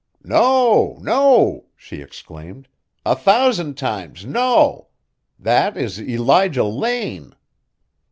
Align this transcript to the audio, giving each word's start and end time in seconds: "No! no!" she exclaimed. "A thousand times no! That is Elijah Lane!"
"No! 0.23 0.97
no!" 0.99 1.65
she 1.75 2.01
exclaimed. 2.01 2.67
"A 3.05 3.15
thousand 3.15 3.77
times 3.77 4.25
no! 4.25 4.87
That 5.37 5.77
is 5.77 6.01
Elijah 6.01 6.63
Lane!" 6.63 7.35